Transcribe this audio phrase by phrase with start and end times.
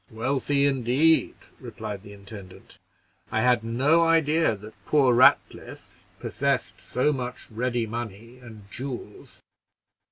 [0.09, 2.79] "Wealthy, indeed!" replied the intendant.
[3.31, 9.43] "I had no idea that poor Ratcliffe possessed so much ready money and jewels.